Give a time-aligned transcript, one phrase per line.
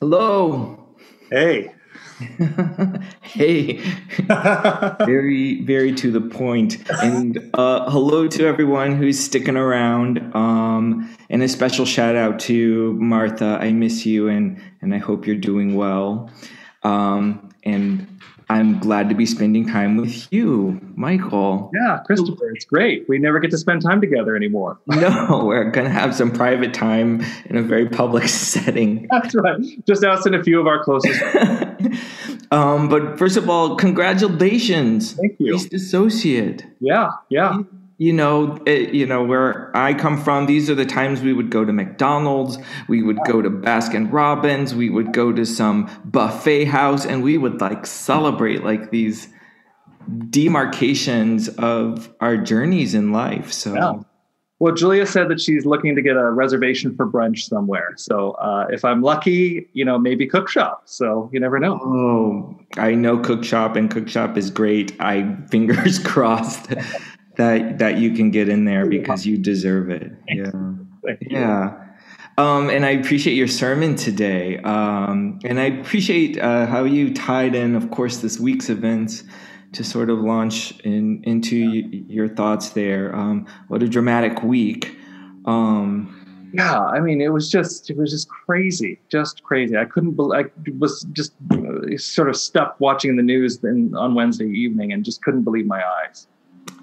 [0.00, 0.94] Hello.
[1.28, 1.74] Hey.
[3.20, 3.78] hey.
[5.00, 6.88] very, very to the point.
[7.02, 10.36] And uh, hello to everyone who's sticking around.
[10.36, 13.58] Um, and a special shout out to Martha.
[13.60, 16.30] I miss you and, and I hope you're doing well.
[16.84, 18.06] Um, and
[18.50, 21.70] I'm glad to be spending time with you, Michael.
[21.74, 23.06] Yeah, Christopher, it's great.
[23.08, 24.78] We never get to spend time together anymore.
[24.86, 29.06] no, we're going to have some private time in a very public setting.
[29.10, 29.60] That's right.
[29.86, 31.22] Just us and a few of our closest.
[32.50, 35.12] um, but first of all, congratulations.
[35.12, 35.52] Thank you.
[35.52, 36.64] Priest associate.
[36.80, 37.58] Yeah, yeah
[37.98, 40.46] you know, it, you know where I come from.
[40.46, 44.74] These are the times we would go to McDonald's, we would go to Baskin Robbins,
[44.74, 49.28] we would go to some buffet house, and we would like celebrate like these
[50.30, 53.52] demarcations of our journeys in life.
[53.52, 53.74] So.
[53.74, 53.92] Yeah.
[54.60, 57.94] Well, Julia said that she's looking to get a reservation for brunch somewhere.
[57.96, 60.78] So uh, if I'm lucky, you know, maybe Cookshop.
[60.86, 61.78] So you never know.
[61.80, 65.00] Oh, I know Cookshop, and Cookshop is great.
[65.00, 66.74] I fingers crossed
[67.38, 70.12] that that you can get in there because you deserve it.
[70.28, 70.50] Yeah.
[71.22, 71.84] Yeah.
[72.36, 74.58] Um, and I appreciate your sermon today.
[74.58, 79.24] Um, and I appreciate uh, how you tied in, of course, this week's events
[79.72, 83.14] to sort of launch in, into y- your thoughts there.
[83.14, 84.96] Um, what a dramatic week.
[85.46, 89.76] Um, yeah, I mean, it was just, it was just crazy, just crazy.
[89.76, 94.46] I couldn't believe, I was just uh, sort of stuck watching the news on Wednesday
[94.46, 96.28] evening and just couldn't believe my eyes.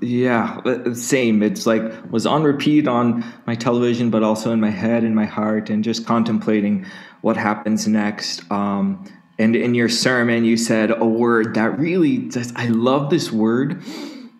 [0.01, 1.41] Yeah, uh, same.
[1.41, 5.25] It's like was on repeat on my television, but also in my head and my
[5.25, 6.85] heart, and just contemplating
[7.21, 8.49] what happens next.
[8.51, 9.05] Um,
[9.39, 13.83] and in your sermon, you said a word that really just, I love this word,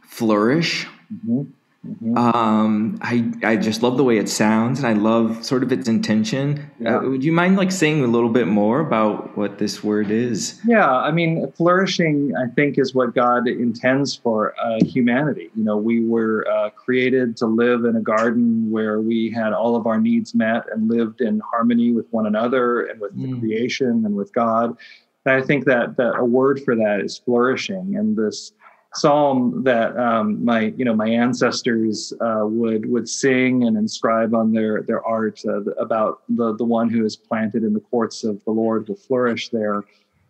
[0.04, 0.86] flourish.
[1.14, 1.52] Mm-hmm.
[1.86, 2.18] Mm-hmm.
[2.18, 5.88] Um, I I just love the way it sounds, and I love sort of its
[5.88, 6.70] intention.
[6.80, 6.98] Yeah.
[6.98, 10.60] Uh, would you mind like saying a little bit more about what this word is?
[10.66, 15.52] Yeah, I mean, flourishing, I think, is what God intends for uh, humanity.
[15.56, 19.76] You know, we were uh, created to live in a garden where we had all
[19.76, 23.30] of our needs met and lived in harmony with one another and with mm.
[23.32, 24.76] the creation and with God.
[25.26, 28.54] And I think that that a word for that is flourishing, and this
[28.98, 34.52] psalm that um, my you know my ancestors uh, would would sing and inscribe on
[34.52, 38.44] their their art uh, about the the one who is planted in the courts of
[38.46, 39.84] the Lord will flourish there.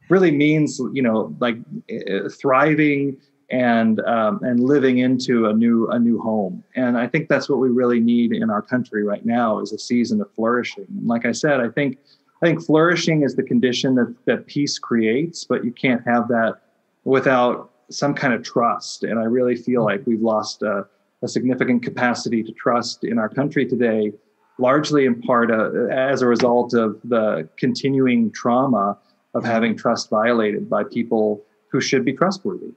[0.09, 1.57] Really means you know like
[1.91, 3.17] uh, thriving
[3.49, 6.63] and um, and living into a new a new home.
[6.75, 9.79] And I think that's what we really need in our country right now is a
[9.79, 10.87] season of flourishing.
[10.89, 11.97] And like I said I think
[12.41, 16.61] I think flourishing is the condition that that peace creates but you can't have that
[17.03, 19.03] without some kind of trust.
[19.03, 20.85] And I really feel like we've lost a,
[21.23, 24.11] a significant capacity to trust in our country today,
[24.57, 28.97] largely in part uh, as a result of the continuing trauma
[29.33, 32.71] of having trust violated by people who should be trustworthy.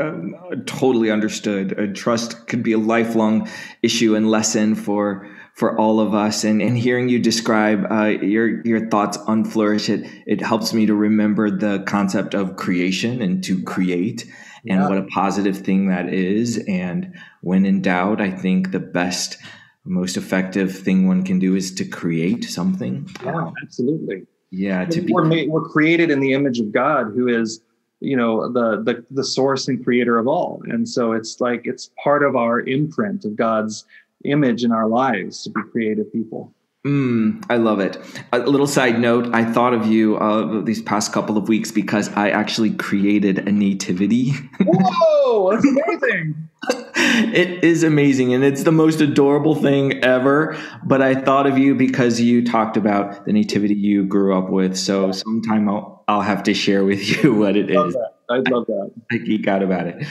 [0.00, 0.34] Um,
[0.66, 1.78] totally understood.
[1.78, 3.48] Uh, trust could be a lifelong
[3.82, 6.44] issue and lesson for for all of us.
[6.44, 10.84] And, and hearing you describe uh, your your thoughts on flourish, it it helps me
[10.86, 14.24] to remember the concept of creation and to create,
[14.68, 14.88] and yeah.
[14.88, 16.62] what a positive thing that is.
[16.68, 19.38] And when in doubt, I think the best,
[19.84, 23.08] most effective thing one can do is to create something.
[23.24, 24.26] Yeah, absolutely.
[24.50, 27.60] Yeah, to be we're made, we're created in the image of God, who is
[28.00, 31.90] you know the the the source and creator of all and so it's like it's
[32.02, 33.86] part of our imprint of god's
[34.24, 36.52] image in our lives to be creative people.
[36.86, 37.96] Mm, I love it.
[38.32, 42.10] A little side note: I thought of you uh, these past couple of weeks because
[42.10, 44.32] I actually created a nativity.
[44.60, 46.50] Whoa, that's amazing!
[46.96, 50.58] it is amazing, and it's the most adorable thing ever.
[50.84, 54.76] But I thought of you because you talked about the nativity you grew up with.
[54.76, 57.94] So sometime I'll I'll have to share with you what it is.
[57.94, 58.13] That.
[58.30, 58.90] I love that.
[59.10, 60.06] I geek out about it.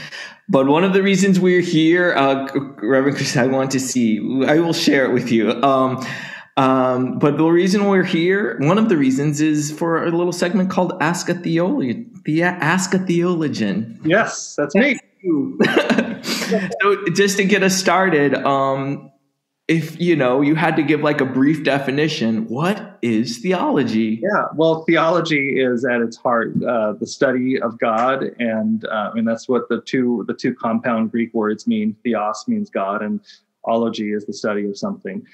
[0.49, 2.47] But one of the reasons we're here, uh,
[2.81, 4.19] Reverend Chris, I want to see.
[4.45, 5.51] I will share it with you.
[5.63, 6.05] Um,
[6.55, 10.69] um, but the reason we're here, one of the reasons, is for a little segment
[10.69, 13.99] called "Ask a Theologian." The Ask a Theologian.
[14.05, 14.99] Yes, that's me.
[16.81, 19.09] so just to get us started, um,
[19.67, 24.19] if you know you had to give like a brief definition what is theology?
[24.21, 29.27] Yeah well theology is at its heart uh, the study of god and uh, and
[29.27, 31.95] that's what the two the two compound greek words mean.
[32.03, 33.21] Theos means god and
[33.63, 35.25] ology is the study of something.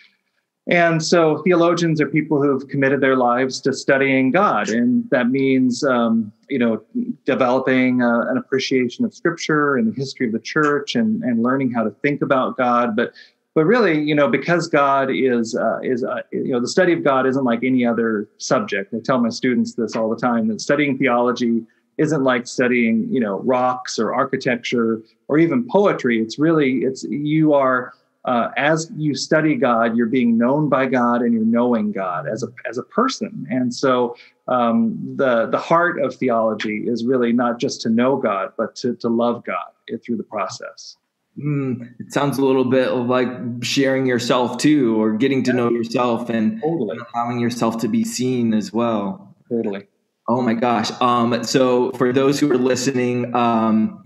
[0.68, 5.84] And so theologians are people who've committed their lives to studying god and that means
[5.84, 6.84] um, you know
[7.26, 11.72] developing uh, an appreciation of scripture and the history of the church and and learning
[11.72, 12.96] how to think about god.
[12.96, 13.14] But
[13.60, 17.04] but really, you know, because God is uh, is uh, you know the study of
[17.04, 18.94] God isn't like any other subject.
[18.94, 21.64] I tell my students this all the time that studying theology
[21.98, 26.22] isn't like studying you know rocks or architecture or even poetry.
[26.22, 27.92] It's really it's you are
[28.24, 32.44] uh, as you study God, you're being known by God and you're knowing God as
[32.44, 33.46] a as a person.
[33.50, 34.16] And so
[34.48, 38.96] um, the the heart of theology is really not just to know God, but to
[38.96, 40.96] to love God through the process.
[41.40, 43.30] Mm, it sounds a little bit like
[43.62, 46.98] sharing yourself too, or getting to know yourself and totally.
[47.14, 49.36] allowing yourself to be seen as well.
[49.50, 49.88] Totally.
[50.28, 50.92] Oh my gosh.
[51.02, 54.04] Um, so for those who are listening, um,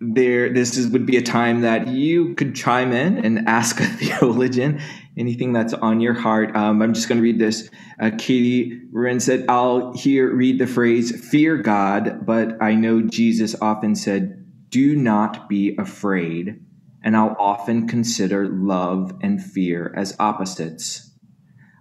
[0.00, 3.84] there this is, would be a time that you could chime in and ask a
[3.98, 4.80] theologian
[5.16, 6.54] anything that's on your heart.
[6.56, 7.68] Um, I'm just going to read this.
[8.00, 13.54] Uh, Katie Wren said, "I'll here read the phrase fear God, but I know Jesus
[13.60, 14.39] often said."
[14.70, 16.64] Do not be afraid,
[17.02, 21.10] and I'll often consider love and fear as opposites.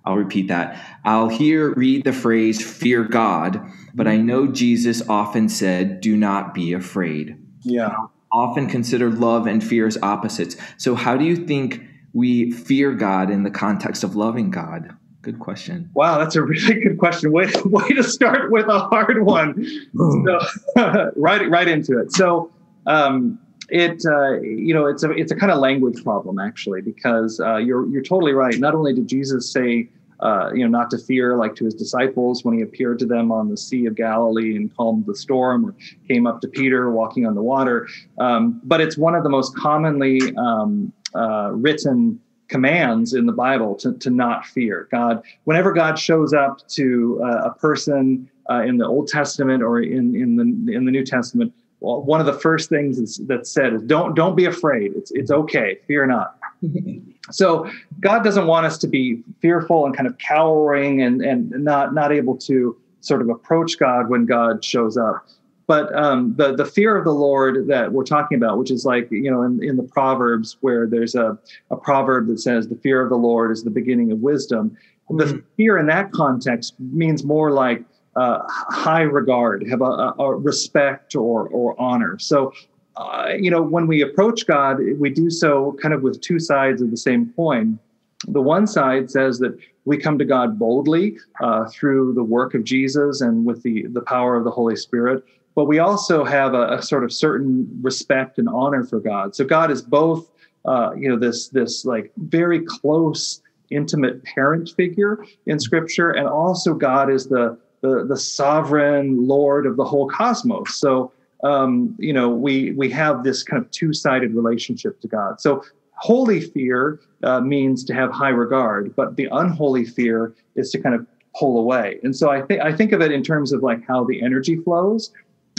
[0.06, 0.84] I'll repeat that.
[1.06, 3.62] I'll here read the phrase fear God,
[3.94, 7.38] but I know Jesus often said, do not be afraid.
[7.62, 7.96] Yeah.
[8.32, 10.56] often consider love and fear as opposites.
[10.78, 11.84] So, how do you think
[12.14, 14.96] we fear God in the context of loving God?
[15.22, 15.92] Good question.
[15.94, 17.32] Wow, that's a really good question.
[17.32, 19.64] Way, way to start with a hard one.
[19.96, 20.40] So,
[21.16, 22.14] right, right into it.
[22.14, 22.52] So,
[22.86, 23.40] um,
[23.70, 27.58] it uh, you know it's a it's a kind of language problem actually because uh,
[27.58, 28.58] you're you're totally right.
[28.60, 29.90] Not only did Jesus say
[30.20, 33.32] uh, you know not to fear like to his disciples when he appeared to them
[33.32, 35.76] on the Sea of Galilee and calmed the storm, or
[36.08, 37.88] came up to Peter walking on the water,
[38.20, 43.76] um, but it's one of the most commonly um, uh, written commands in the Bible
[43.76, 45.22] to, to not fear God.
[45.44, 50.16] Whenever God shows up to uh, a person uh, in the Old Testament or in
[50.16, 53.82] in the in the New Testament well, one of the first things that's said is
[53.84, 54.94] don't don't be afraid.
[54.96, 55.78] It's it's okay.
[55.88, 56.38] Fear not.
[57.32, 61.94] so God doesn't want us to be fearful and kind of cowering and and not
[61.94, 65.26] not able to sort of approach God when God shows up.
[65.68, 69.08] But um, the the fear of the Lord that we're talking about, which is like
[69.12, 71.38] you know in, in the Proverbs where there's a,
[71.72, 74.76] a proverb that says the fear of the Lord is the beginning of wisdom.
[75.10, 75.18] Mm-hmm.
[75.18, 77.84] The fear in that context means more like
[78.16, 82.18] uh, high regard, have a, a, respect or, or honor.
[82.20, 82.54] So,
[82.98, 86.82] uh, you know, when we approach God, we do so kind of with two sides
[86.82, 87.80] of the same coin.
[88.28, 92.64] The one side says that we come to God boldly uh, through the work of
[92.64, 95.24] Jesus and with the, the power of the Holy Spirit.
[95.56, 99.36] But we also have a, a sort of certain respect and honor for God.
[99.36, 100.30] So God is both,
[100.66, 103.42] uh, you know, this this like very close,
[103.72, 109.78] intimate parent figure in Scripture, and also God is the the, the sovereign Lord of
[109.78, 110.76] the whole cosmos.
[110.76, 111.12] So,
[111.44, 115.40] um, you know, we, we have this kind of two sided relationship to God.
[115.40, 120.80] So, holy fear uh, means to have high regard, but the unholy fear is to
[120.80, 121.06] kind of
[121.36, 122.00] pull away.
[122.04, 124.58] And so, I think I think of it in terms of like how the energy
[124.58, 125.12] flows.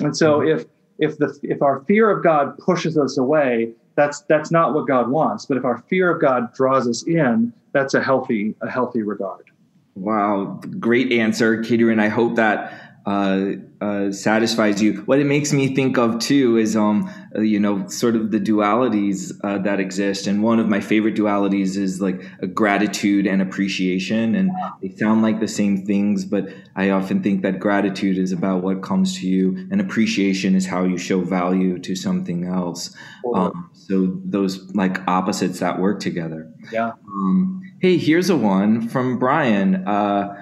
[0.03, 0.59] And so, mm-hmm.
[0.59, 0.67] if
[0.99, 5.11] if the if our fear of God pushes us away, that's that's not what God
[5.11, 5.47] wants.
[5.47, 9.51] But if our fear of God draws us in, that's a healthy a healthy regard.
[9.95, 11.91] Wow, great answer, Katie.
[11.91, 15.02] And I hope that uh, uh, satisfies you.
[15.06, 18.38] What it makes me think of too is, um, uh, you know, sort of the
[18.38, 20.26] dualities uh, that exist.
[20.26, 24.50] And one of my favorite dualities is like a gratitude and appreciation, and
[24.82, 28.83] they sound like the same things, but I often think that gratitude is about what
[28.83, 32.95] comes to you, and appreciation is how you show value to something else.
[33.35, 36.52] Um, so those like opposites that work together.
[36.71, 36.92] Yeah.
[37.09, 39.87] Um, hey, here's a one from Brian.
[39.87, 40.37] Uh,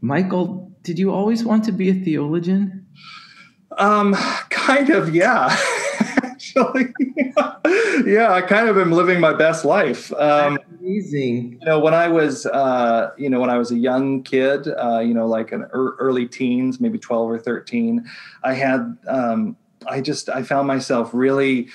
[0.00, 2.86] Michael did you always want to be a theologian?
[3.78, 4.14] Um,
[4.50, 5.48] kind of, yeah.
[6.22, 6.92] Actually,
[8.06, 10.12] yeah, I kind of am living my best life.
[10.12, 11.58] Um, amazing.
[11.60, 15.00] You know, when I was, uh, you know, when I was a young kid, uh,
[15.00, 18.04] you know, like an early teens, maybe twelve or thirteen,
[18.42, 19.56] I had, um,
[19.88, 21.68] I just, I found myself really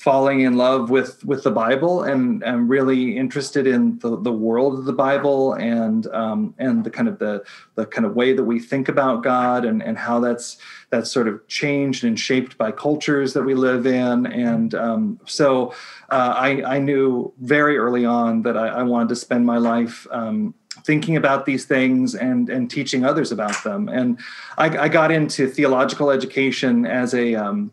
[0.00, 4.78] falling in love with with the Bible and I'm really interested in the, the world
[4.78, 8.42] of the Bible and um, and the kind of the the kind of way that
[8.42, 10.56] we think about God and and how that's
[10.88, 14.26] that's sort of changed and shaped by cultures that we live in.
[14.26, 15.74] And um, so
[16.08, 20.06] uh, I, I knew very early on that I, I wanted to spend my life
[20.10, 23.88] um, thinking about these things and and teaching others about them.
[23.88, 24.18] And
[24.58, 27.72] I, I got into theological education as a um,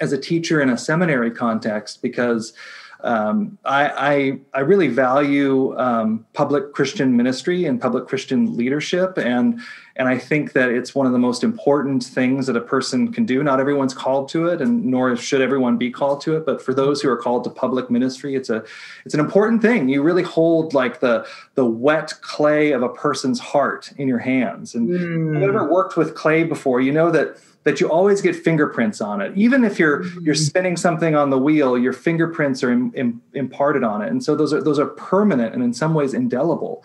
[0.00, 2.52] as a teacher in a seminary context because
[3.00, 9.60] um, I, I, I really value um, public Christian ministry and public Christian leadership, and
[9.96, 13.24] and I think that it's one of the most important things that a person can
[13.24, 13.42] do.
[13.42, 16.44] Not everyone's called to it, and nor should everyone be called to it.
[16.44, 18.64] But for those who are called to public ministry, it's a
[19.04, 19.88] it's an important thing.
[19.88, 24.74] You really hold like the the wet clay of a person's heart in your hands.
[24.74, 25.36] And mm.
[25.36, 29.00] if you've ever worked with clay before, you know that that you always get fingerprints
[29.00, 29.32] on it.
[29.36, 30.24] Even if you're mm-hmm.
[30.24, 32.70] you're spinning something on the wheel, your fingerprints are
[33.34, 36.84] imparted on it, and so those are those are permanent and in some ways indelible.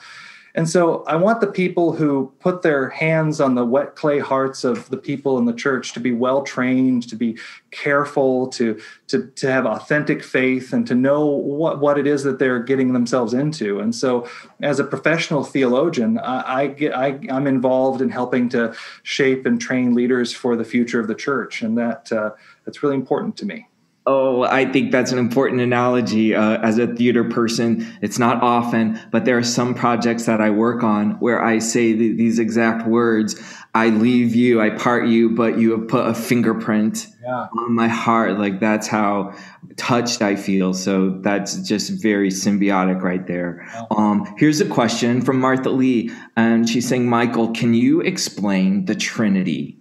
[0.55, 4.63] And so I want the people who put their hands on the wet clay hearts
[4.63, 7.37] of the people in the church to be well trained, to be
[7.71, 12.37] careful, to, to, to have authentic faith, and to know what, what it is that
[12.37, 13.79] they're getting themselves into.
[13.79, 14.27] And so,
[14.61, 19.59] as a professional theologian, I, I get, I, I'm involved in helping to shape and
[19.59, 21.61] train leaders for the future of the church.
[21.61, 22.31] And that, uh,
[22.65, 23.67] that's really important to me.
[24.07, 26.33] Oh, I think that's an important analogy.
[26.33, 30.49] Uh, as a theater person, it's not often, but there are some projects that I
[30.49, 33.39] work on where I say th- these exact words.
[33.75, 37.47] I leave you, I part you, but you have put a fingerprint yeah.
[37.59, 38.39] on my heart.
[38.39, 39.35] Like that's how
[39.77, 40.73] touched I feel.
[40.73, 43.67] So that's just very symbiotic right there.
[43.71, 43.83] Yeah.
[43.91, 48.95] Um, here's a question from Martha Lee, and she's saying, Michael, can you explain the
[48.95, 49.77] Trinity?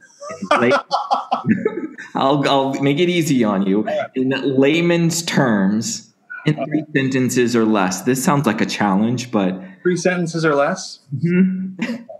[2.14, 3.88] I'll, I'll make it easy on you.
[4.14, 6.12] In layman's terms,
[6.47, 8.02] in three sentences or less.
[8.02, 9.61] This sounds like a challenge, but.
[9.83, 11.00] Three sentences or less?
[11.14, 12.04] Mm-hmm.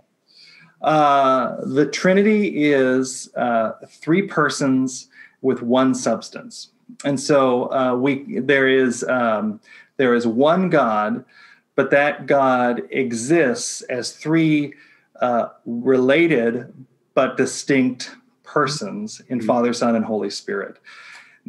[0.81, 5.09] Uh, the Trinity is uh, three persons
[5.43, 6.69] with one substance.
[7.05, 9.59] And so uh, we there is um,
[9.97, 11.23] there is one God,
[11.75, 14.73] but that God exists as three
[15.21, 16.73] uh, related
[17.13, 18.15] but distinct
[18.51, 19.47] persons in mm-hmm.
[19.47, 20.77] Father, Son, and Holy Spirit.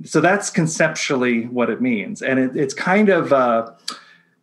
[0.04, 3.72] So that's conceptually what it means, and it, it's kind of uh,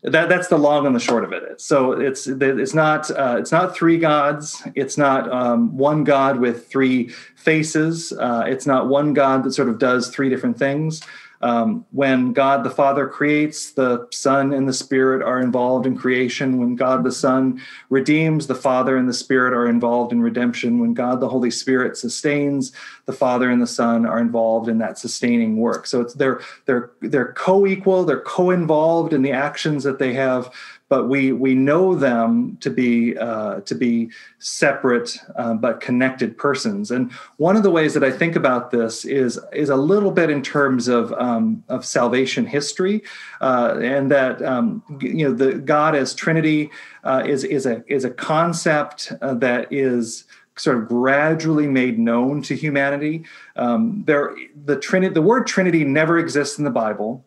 [0.04, 0.30] that.
[0.30, 1.60] That's the long and the short of it.
[1.60, 4.62] So it's it's not uh, it's not three gods.
[4.76, 8.14] It's not um, one God with three faces.
[8.14, 11.02] Uh, it's not one God that sort of does three different things.
[11.42, 16.60] Um, when God the Father creates, the Son and the Spirit are involved in creation.
[16.60, 20.80] When God the Son redeems, the Father and the Spirit are involved in redemption.
[20.80, 22.74] When God the Holy Spirit sustains,
[23.06, 25.88] the Father and the Son are involved in that sustaining work.
[25.88, 30.52] So it's they're they're they're co-equal, they're co-involved in the actions that they have
[30.90, 36.92] but we we know them to be uh, to be separate uh, but connected persons.
[36.92, 40.30] And one of the ways that I think about this is is a little bit
[40.30, 43.04] in terms of um, of salvation history,
[43.40, 46.72] uh, and that um, you know the God as Trinity
[47.04, 52.42] uh, is is a is a concept uh, that is sort of gradually made known
[52.42, 53.24] to humanity.
[53.56, 57.24] Um, there, the Trinity, the word Trinity never exists in the Bible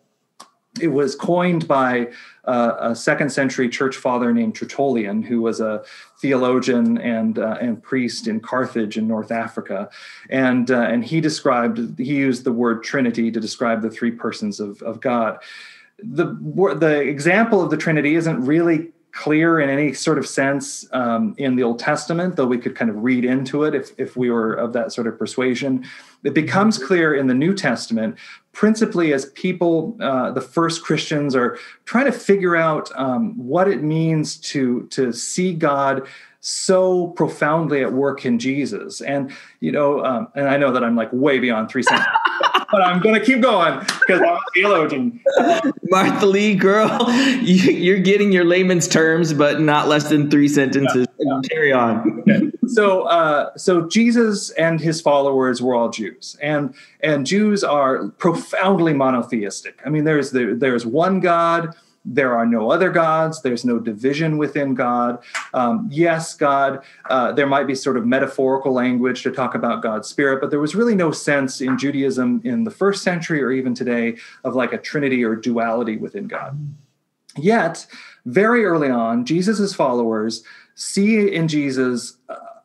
[0.80, 2.08] it was coined by
[2.44, 5.84] uh, a second century church father named Tertullian, who was a
[6.18, 9.90] theologian and uh, and priest in Carthage in North Africa,
[10.30, 14.60] and uh, and he described he used the word Trinity to describe the three persons
[14.60, 15.38] of of God.
[15.98, 16.34] The
[16.78, 21.54] the example of the Trinity isn't really clear in any sort of sense um, in
[21.54, 24.54] the Old Testament, though we could kind of read into it if, if we were
[24.54, 25.84] of that sort of persuasion.
[26.24, 28.16] It becomes clear in the New Testament,
[28.52, 33.82] principally as people, uh, the first Christians, are trying to figure out um, what it
[33.82, 36.06] means to, to see God
[36.40, 39.00] so profoundly at work in Jesus.
[39.00, 42.12] And, you know, um, and I know that I'm like way beyond three sentences.
[42.72, 45.20] but I'm going to keep going because I'm a theologian.
[45.84, 47.10] Martha Lee, girl,
[47.42, 51.06] you, are getting your layman's terms, but not less than three sentences.
[51.18, 51.40] Yeah, yeah.
[51.48, 52.20] Carry on.
[52.20, 52.51] Okay.
[52.74, 58.94] So, uh, so Jesus and his followers were all Jews, and and Jews are profoundly
[58.94, 59.80] monotheistic.
[59.84, 61.74] I mean, there's there, there's one God
[62.04, 63.42] there are no other gods.
[63.42, 65.22] There's no division within God.
[65.54, 70.08] Um, yes, God, uh, there might be sort of metaphorical language to talk about God's
[70.08, 73.74] spirit, but there was really no sense in Judaism in the first century or even
[73.74, 76.58] today of like a trinity or duality within God.
[77.36, 77.86] Yet,
[78.26, 80.42] very early on, Jesus' followers
[80.74, 82.16] see in Jesus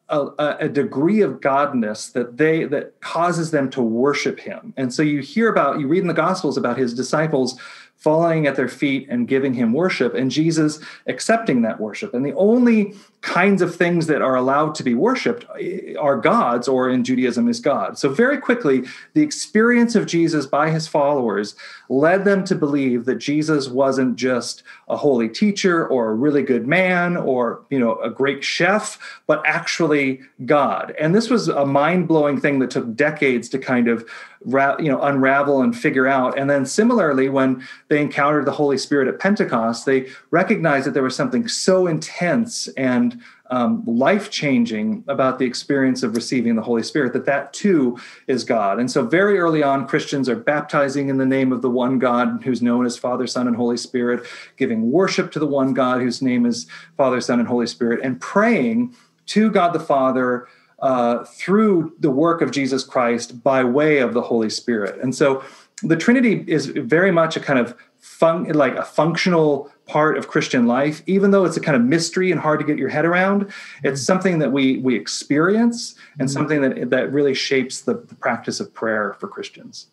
[0.10, 5.02] a, a, degree of godness that they that causes them to worship him and so
[5.02, 7.60] you hear about you read in the gospels about his disciples
[7.98, 12.14] falling at their feet and giving him worship, and Jesus accepting that worship.
[12.14, 12.94] And the only
[13.28, 17.50] kinds of things that are allowed to be worshiped eh, are gods, or in Judaism
[17.50, 17.98] is God.
[17.98, 21.54] So, very quickly, the experience of Jesus by his followers
[21.90, 26.68] led them to believe that Jesus wasn't just a holy teacher or a really good
[26.68, 30.96] man or you know a great chef, but actually God.
[30.98, 34.10] And this was a mind blowing thing that took decades to kind of
[34.46, 39.08] you know unravel and figure out and then similarly when they encountered the holy spirit
[39.08, 45.39] at pentecost they recognized that there was something so intense and um, life changing about
[45.39, 48.79] the experience of receiving the Holy Spirit, that that too is God.
[48.79, 52.41] And so, very early on, Christians are baptizing in the name of the one God
[52.44, 54.25] who's known as Father, Son, and Holy Spirit,
[54.58, 56.67] giving worship to the one God whose name is
[56.98, 58.96] Father, Son, and Holy Spirit, and praying
[59.27, 60.48] to God the Father
[60.80, 65.00] uh, through the work of Jesus Christ by way of the Holy Spirit.
[65.02, 65.44] And so
[65.84, 70.68] the Trinity is very much a kind of fun, like a functional part of Christian
[70.68, 73.52] life, even though it's a kind of mystery and hard to get your head around.
[73.84, 76.34] It's something that we we experience and mm-hmm.
[76.34, 79.88] something that that really shapes the, the practice of prayer for Christians.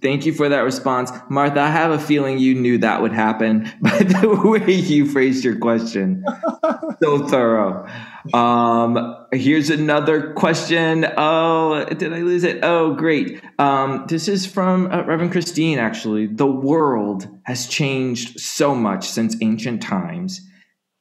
[0.00, 1.12] Thank you for that response.
[1.28, 5.44] Martha, I have a feeling you knew that would happen by the way you phrased
[5.44, 6.24] your question.
[7.02, 7.86] so thorough.
[8.32, 11.06] Um, here's another question.
[11.16, 12.60] Oh, did I lose it?
[12.62, 13.42] Oh, great.
[13.58, 16.26] Um, this is from uh, Reverend Christine, actually.
[16.26, 20.40] The world has changed so much since ancient times,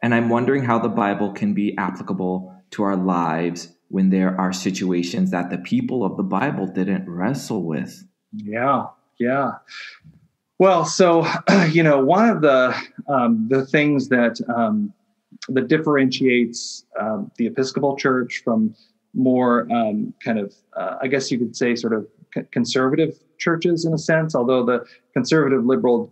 [0.01, 4.51] and I'm wondering how the Bible can be applicable to our lives when there are
[4.51, 8.03] situations that the people of the Bible didn't wrestle with.
[8.33, 8.87] Yeah,
[9.19, 9.51] yeah.
[10.59, 11.25] Well, so
[11.69, 12.75] you know, one of the
[13.07, 14.93] um, the things that um,
[15.50, 18.75] that differentiates um, the Episcopal Church from
[19.13, 22.07] more um, kind of, uh, I guess you could say, sort of
[22.51, 26.12] conservative churches in a sense, although the conservative liberal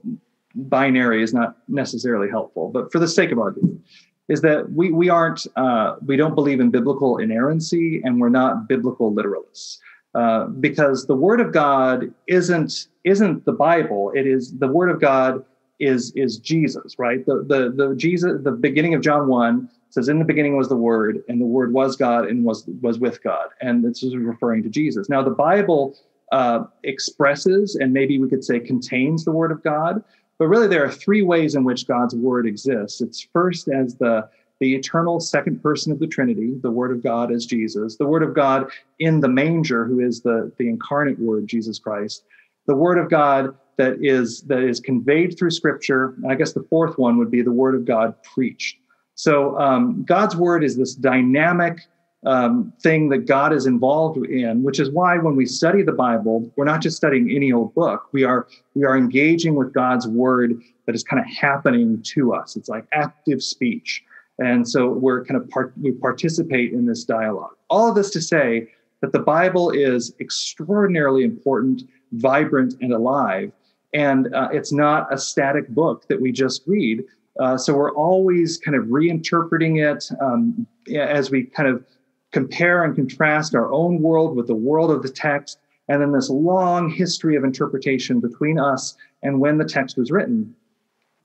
[0.53, 2.69] binary is not necessarily helpful.
[2.69, 3.81] But for the sake of argument,
[4.27, 8.67] is that we we aren't uh, we don't believe in biblical inerrancy and we're not
[8.67, 9.77] biblical literalists.
[10.13, 14.11] Uh, because the word of God isn't isn't the Bible.
[14.13, 15.43] It is the word of God
[15.81, 17.25] is is Jesus, right?
[17.25, 20.77] The the the Jesus the beginning of John one says, "In the beginning was the
[20.77, 24.63] Word, and the Word was God, and was was with God." And this is referring
[24.63, 25.09] to Jesus.
[25.09, 25.97] Now, the Bible
[26.31, 30.03] uh, expresses, and maybe we could say contains the Word of God,
[30.37, 33.01] but really there are three ways in which God's Word exists.
[33.01, 37.31] It's first as the the eternal second person of the Trinity, the Word of God
[37.31, 38.69] as Jesus, the Word of God
[38.99, 42.23] in the manger, who is the, the incarnate Word, Jesus Christ,
[42.67, 46.13] the Word of God that is that is conveyed through Scripture.
[46.17, 48.77] And I guess the fourth one would be the Word of God preached.
[49.15, 51.79] So um, God's Word is this dynamic
[52.25, 56.51] um, thing that God is involved in, which is why when we study the Bible,
[56.55, 58.09] we're not just studying any old book.
[58.11, 62.55] We are we are engaging with God's Word that is kind of happening to us.
[62.55, 64.03] It's like active speech.
[64.39, 67.55] And so we're kind of part, we participate in this dialogue.
[67.69, 68.67] All of this to say
[69.01, 73.51] that the Bible is extraordinarily important, vibrant, and alive.
[73.93, 77.03] And uh, it's not a static book that we just read.
[77.39, 81.83] Uh, so we're always kind of reinterpreting it um, as we kind of
[82.31, 86.29] compare and contrast our own world with the world of the text, and then this
[86.29, 90.55] long history of interpretation between us and when the text was written.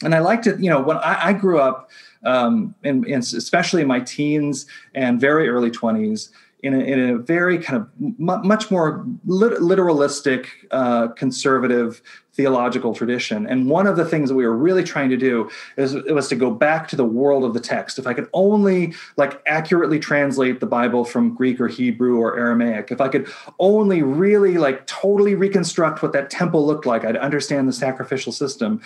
[0.03, 1.91] And I like to, you know, when I, I grew up,
[2.25, 6.31] um, especially in my teens and very early 20s,
[6.63, 12.03] in a, in a very kind of much more lit- literalistic, uh, conservative
[12.37, 13.47] theological tradition.
[13.47, 16.29] And one of the things that we were really trying to do is it was
[16.29, 17.99] to go back to the world of the text.
[17.99, 22.91] If I could only like accurately translate the Bible from Greek or Hebrew or Aramaic,
[22.91, 27.69] if I could only really like totally reconstruct what that temple looked like, I'd understand
[27.69, 28.83] the sacrificial system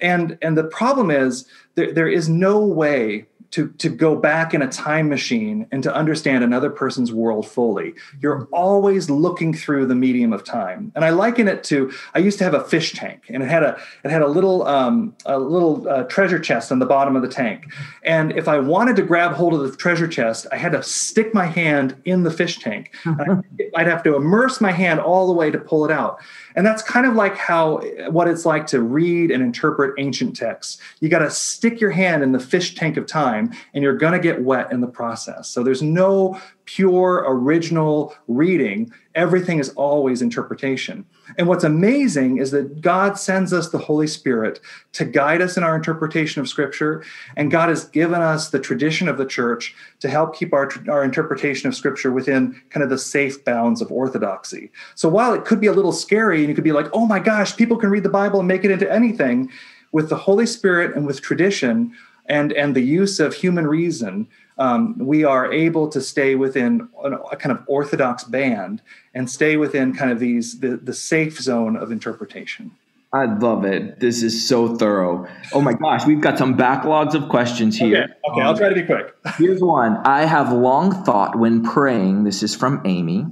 [0.00, 4.62] and and the problem is there, there is no way to, to go back in
[4.62, 7.94] a time machine and to understand another person's world fully.
[8.18, 10.90] You're always looking through the medium of time.
[10.96, 13.62] And I liken it to I used to have a fish tank, and it had
[13.62, 17.22] a it had a little um, a little uh, treasure chest on the bottom of
[17.22, 17.72] the tank.
[18.02, 21.32] And if I wanted to grab hold of the treasure chest, I had to stick
[21.32, 22.92] my hand in the fish tank.
[23.76, 26.18] I'd have to immerse my hand all the way to pull it out.
[26.56, 27.78] And that's kind of like how
[28.10, 30.80] what it's like to read and interpret ancient texts.
[30.98, 33.06] You got to stick your hand in the fish tank of
[33.44, 35.48] time and you're going to get wet in the process.
[35.48, 38.90] So there's no pure original reading.
[39.14, 41.04] Everything is always interpretation.
[41.36, 44.60] And what's amazing is that God sends us the Holy Spirit
[44.92, 47.04] to guide us in our interpretation of Scripture.
[47.36, 51.04] And God has given us the tradition of the church to help keep our, our
[51.04, 54.70] interpretation of Scripture within kind of the safe bounds of orthodoxy.
[54.94, 57.18] So while it could be a little scary and you could be like, oh my
[57.18, 59.50] gosh, people can read the Bible and make it into anything,
[59.92, 61.94] with the Holy Spirit and with tradition
[62.26, 67.36] and, and the use of human reason, um, we are able to stay within a
[67.36, 68.82] kind of orthodox band
[69.12, 72.70] and stay within kind of these the, the safe zone of interpretation.
[73.12, 74.00] I love it.
[74.00, 75.28] This is so thorough.
[75.52, 78.02] Oh my gosh, we've got some backlogs of questions here.
[78.02, 79.14] Okay, okay um, I'll try to be quick.
[79.38, 79.98] here's one.
[79.98, 82.24] I have long thought when praying.
[82.24, 83.26] This is from Amy.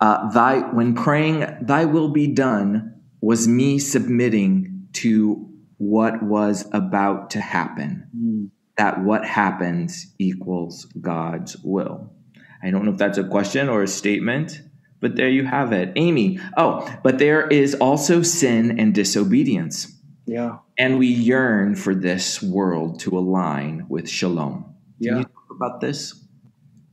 [0.00, 7.30] Uh, thy when praying, "Thy will be done," was me submitting to what was about
[7.30, 8.06] to happen.
[8.16, 8.50] Mm.
[8.76, 12.12] That what happens equals God's will.
[12.62, 14.62] I don't know if that's a question or a statement.
[15.00, 15.92] But there you have it.
[15.96, 16.40] Amy.
[16.56, 19.92] Oh, but there is also sin and disobedience.
[20.26, 20.58] Yeah.
[20.76, 24.74] And we yearn for this world to align with shalom.
[25.02, 25.18] Can yeah.
[25.18, 26.24] you talk about this?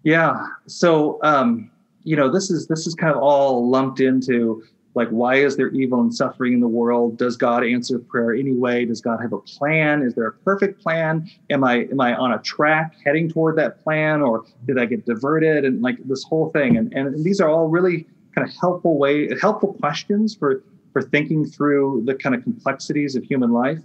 [0.03, 0.45] Yeah.
[0.67, 1.71] So um,
[2.03, 4.63] you know, this is this is kind of all lumped into
[4.95, 7.17] like why is there evil and suffering in the world?
[7.17, 8.85] Does god answer prayer anyway?
[8.85, 10.01] Does god have a plan?
[10.01, 11.29] Is there a perfect plan?
[11.49, 15.05] Am i am i on a track heading toward that plan or did i get
[15.05, 15.65] diverted?
[15.65, 16.77] And like this whole thing.
[16.77, 21.45] And and these are all really kind of helpful way helpful questions for for thinking
[21.45, 23.79] through the kind of complexities of human life.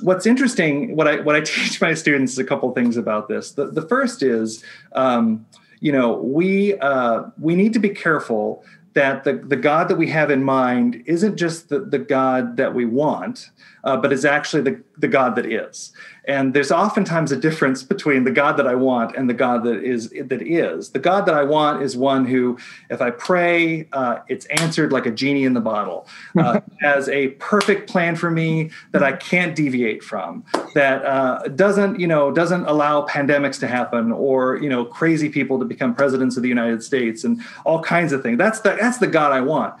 [0.00, 3.52] What's interesting what i what i teach my students is a couple things about this.
[3.52, 5.46] The, the first is um,
[5.78, 8.64] you know we uh, we need to be careful
[8.96, 12.74] that the, the God that we have in mind isn't just the, the God that
[12.74, 13.50] we want,
[13.84, 15.92] uh, but is actually the, the God that is.
[16.28, 19.82] And there's oftentimes a difference between the God that I want and the God that
[19.84, 20.90] is that is.
[20.90, 22.58] The God that I want is one who,
[22.90, 27.28] if I pray, uh, it's answered like a genie in the bottle, uh, has a
[27.28, 32.64] perfect plan for me that I can't deviate from, that uh, doesn't you know doesn't
[32.64, 36.82] allow pandemics to happen or you know crazy people to become presidents of the United
[36.82, 38.38] States and all kinds of things.
[38.38, 39.74] That's the that's the God I want.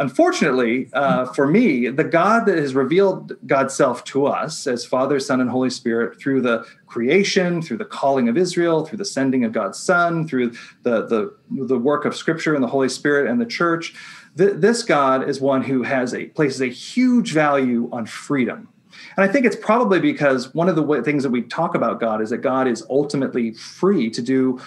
[0.00, 5.18] Unfortunately, uh, for me, the God that has revealed God's self to us as Father,
[5.18, 9.44] Son, and Holy Spirit through the creation, through the calling of Israel, through the sending
[9.44, 13.40] of God's Son, through the, the, the work of Scripture and the Holy Spirit and
[13.40, 13.94] the church,
[14.36, 18.68] th- this God is one who has a places a huge value on freedom
[19.16, 22.20] and I think it's probably because one of the things that we talk about God
[22.20, 24.60] is that God is ultimately free to do,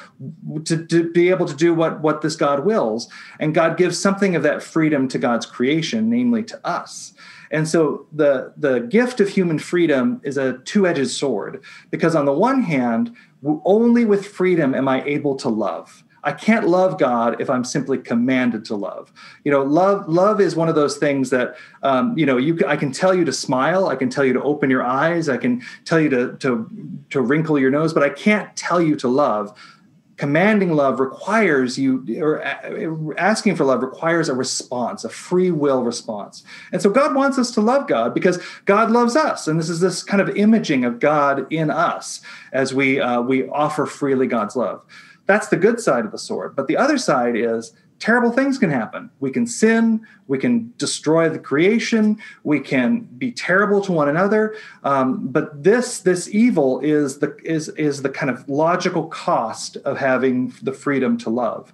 [0.65, 3.08] to, to be able to do what, what this God wills.
[3.39, 7.13] And God gives something of that freedom to God's creation, namely to us.
[7.52, 12.26] And so the, the gift of human freedom is a two edged sword because, on
[12.26, 13.13] the one hand,
[13.65, 16.04] only with freedom am I able to love.
[16.24, 19.12] I can't love God if I'm simply commanded to love.
[19.44, 22.78] You know, love love is one of those things that um, you know you I
[22.78, 25.64] can tell you to smile, I can tell you to open your eyes, I can
[25.86, 26.70] tell you to to
[27.10, 29.58] to wrinkle your nose, but I can't tell you to love.
[30.18, 32.44] Commanding love requires you, or
[33.18, 36.44] asking for love requires a response, a free will response.
[36.72, 39.80] And so God wants us to love God because God loves us, and this is
[39.80, 42.22] this kind of imaging of God in us
[42.54, 44.84] as we uh, we offer freely God's love.
[45.26, 46.56] That's the good side of the sword.
[46.56, 49.10] But the other side is terrible things can happen.
[49.20, 54.56] We can sin, we can destroy the creation, we can be terrible to one another.
[54.84, 59.98] Um, but this this evil is the is is the kind of logical cost of
[59.98, 61.72] having the freedom to love.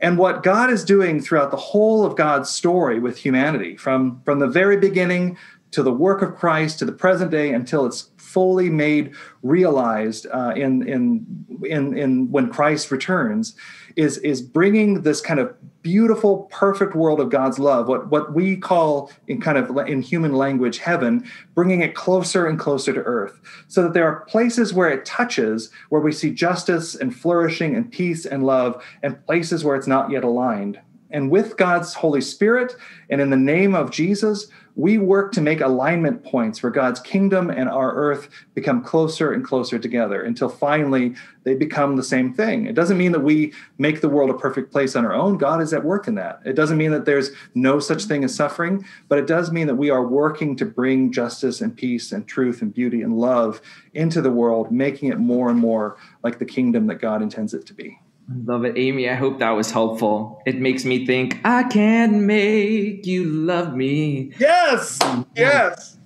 [0.00, 4.40] And what God is doing throughout the whole of God's story with humanity, from from
[4.40, 5.38] the very beginning
[5.70, 10.52] to the work of Christ to the present day until it's fully made realized uh,
[10.56, 13.54] in, in in in when Christ returns
[13.96, 18.56] is is bringing this kind of beautiful perfect world of God's love what what we
[18.56, 23.40] call in kind of in human language heaven bringing it closer and closer to earth
[23.68, 27.90] so that there are places where it touches where we see justice and flourishing and
[27.90, 30.78] peace and love and places where it's not yet aligned
[31.12, 32.74] and with God's Holy Spirit
[33.10, 37.50] and in the name of Jesus we work to make alignment points where God's kingdom
[37.50, 42.66] and our earth become closer and closer together until finally they become the same thing.
[42.66, 45.36] It doesn't mean that we make the world a perfect place on our own.
[45.36, 46.40] God is at work in that.
[46.44, 49.74] It doesn't mean that there's no such thing as suffering, but it does mean that
[49.74, 53.60] we are working to bring justice and peace and truth and beauty and love
[53.92, 57.66] into the world, making it more and more like the kingdom that God intends it
[57.66, 57.98] to be.
[58.28, 59.08] Love it, Amy.
[59.08, 60.42] I hope that was helpful.
[60.46, 64.32] It makes me think I can make you love me.
[64.38, 64.98] Yes,
[65.36, 65.98] yes.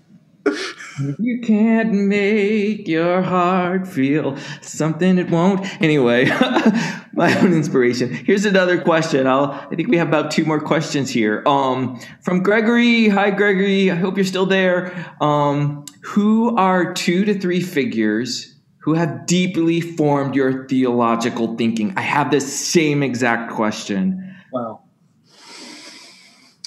[1.19, 5.67] you can't make your heart feel something it won't.
[5.83, 6.25] Anyway,
[7.13, 8.13] my own inspiration.
[8.13, 9.27] Here's another question.
[9.27, 9.53] I'll.
[9.53, 11.43] I think we have about two more questions here.
[11.47, 13.09] Um, from Gregory.
[13.09, 13.91] Hi, Gregory.
[13.91, 15.15] I hope you're still there.
[15.21, 18.56] Um, who are two to three figures
[18.87, 21.93] who have deeply formed your theological thinking?
[21.97, 24.37] I have the same exact question.
[24.53, 24.83] Wow.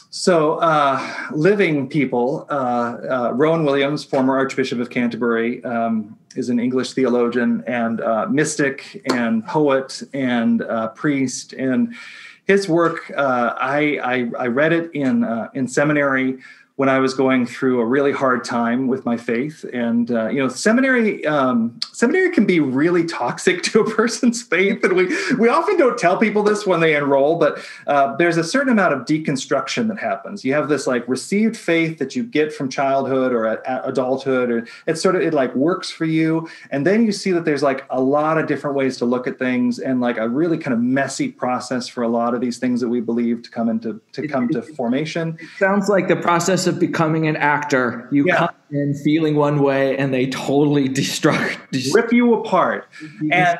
[0.10, 1.02] So, uh,
[1.32, 7.64] living people, uh, uh, Rowan Williams, former Archbishop of Canterbury, um, is an English theologian
[7.66, 11.54] and uh, mystic and poet and uh, priest.
[11.54, 11.96] And
[12.44, 16.40] his work, uh, I, I, I, read it in, in seminary
[16.80, 19.66] when I was going through a really hard time with my faith.
[19.74, 24.82] And uh, you know, seminary um, seminary can be really toxic to a person's faith,
[24.86, 27.36] and we we often don't tell people this when they enroll.
[27.38, 30.46] But uh, there's a certain amount of deconstruction that happens.
[30.46, 34.50] You have this like received faith that you get from childhood or at, at adulthood,
[34.50, 37.62] or it's sort of it like works for you, and then you see that there's
[37.62, 40.74] like a lot of different ways to look at things, and like a really kind
[40.74, 44.00] of messy process for a lot of these things that we believe to come into
[44.14, 45.38] to come to formation.
[45.42, 48.08] It sounds like the process of becoming an actor.
[48.12, 48.38] You yeah.
[48.38, 52.88] come in feeling one way, and they totally destruct, rip you apart.
[53.32, 53.60] And,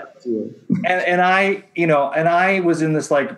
[0.86, 3.32] and and I, you know, and I was in this like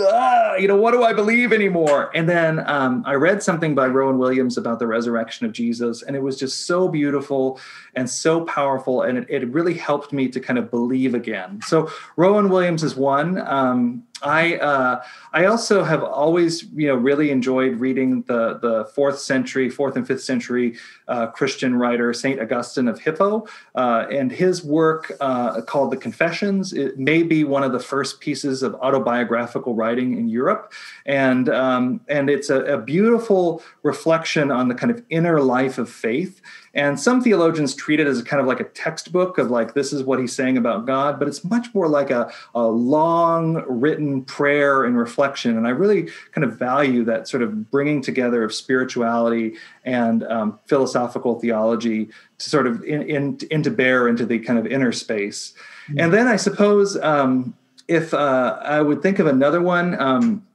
[0.00, 2.10] ah, you know, what do I believe anymore?
[2.14, 6.16] And then um, I read something by Rowan Williams about the resurrection of Jesus, and
[6.16, 7.60] it was just so beautiful
[7.94, 11.60] and so powerful, and it, it really helped me to kind of believe again.
[11.66, 13.38] So Rowan Williams is one.
[13.46, 15.02] Um, I uh,
[15.32, 20.06] I also have always you know really enjoyed reading the the fourth century, fourth and
[20.06, 20.76] fifth century
[21.08, 26.72] uh, Christian writer Saint Augustine of Hippo, uh, and his work uh, called the Confessions.
[26.72, 30.72] It may be one of the first pieces of autobiographical writing in Europe,
[31.04, 35.90] and um, and it's a, a beautiful reflection on the kind of inner life of
[35.90, 36.40] faith
[36.76, 40.04] and some theologians treat it as kind of like a textbook of like, this is
[40.04, 44.84] what he's saying about God, but it's much more like a, a long written prayer
[44.84, 45.56] and reflection.
[45.56, 50.58] And I really kind of value that sort of bringing together of spirituality and um,
[50.66, 55.54] philosophical theology to sort of in, in, into bear into the kind of inner space.
[55.88, 56.00] Mm-hmm.
[56.00, 57.54] And then I suppose um,
[57.88, 60.45] if uh, I would think of another one, um,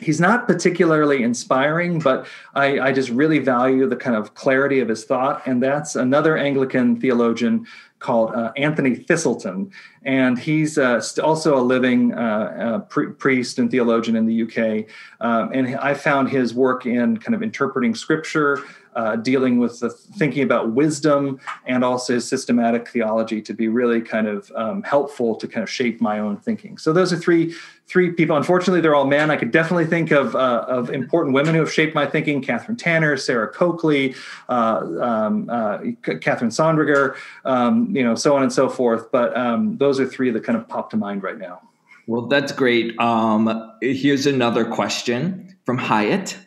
[0.00, 4.88] he's not particularly inspiring, but I, I, just really value the kind of clarity of
[4.88, 5.44] his thought.
[5.46, 7.66] And that's another Anglican theologian
[7.98, 9.72] called uh, Anthony Thiselton.
[10.04, 14.86] And he's uh, also a living uh, uh priest and theologian in the UK.
[15.20, 18.62] Um, and I found his work in kind of interpreting scripture,
[18.94, 24.26] uh, dealing with the thinking about wisdom and also systematic theology to be really kind
[24.26, 26.78] of um, helpful to kind of shape my own thinking.
[26.78, 27.54] So those are three
[27.88, 28.36] three people.
[28.36, 29.30] Unfortunately, they're all men.
[29.30, 32.78] I could definitely think of uh, of important women who have shaped my thinking: Kathryn
[32.78, 34.14] Tanner, Sarah Coakley,
[34.48, 39.10] uh, um, uh, Katherine Sonderegger, um, you know, so on and so forth.
[39.10, 41.62] But um, those are three that kind of pop to mind right now.
[42.06, 42.98] Well, that's great.
[42.98, 46.38] Um, here's another question from Hyatt.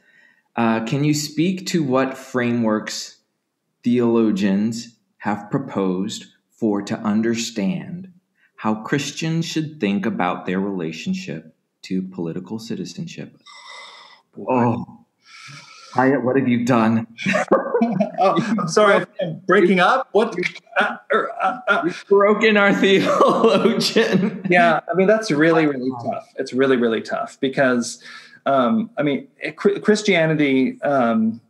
[0.56, 3.18] Uh, can you speak to what frameworks
[3.84, 8.12] theologians have proposed for to understand
[8.58, 13.42] how Christians should think about their relationship to political citizenship?
[14.38, 15.06] Oh,
[15.94, 17.08] Hyatt, what have you done?
[18.20, 20.08] oh, I'm sorry, I'm breaking up.
[20.12, 20.36] What?
[20.78, 21.82] Uh, uh, uh.
[21.86, 24.46] You've broken our theologian.
[24.50, 26.32] yeah, I mean that's really, really tough.
[26.38, 28.02] It's really, really tough because
[28.46, 30.82] um, I mean, Christianity.
[30.82, 31.42] Um,